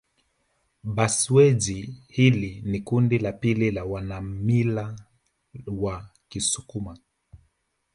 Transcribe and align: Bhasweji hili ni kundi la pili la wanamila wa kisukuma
Bhasweji 0.83 1.95
hili 2.07 2.61
ni 2.65 2.79
kundi 2.81 3.19
la 3.19 3.31
pili 3.33 3.71
la 3.71 3.85
wanamila 3.85 4.95
wa 5.67 6.09
kisukuma 6.29 6.97